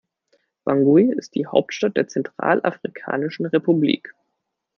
[0.63, 4.15] Bangui ist die Hauptstadt der Zentralafrikanischen Republik.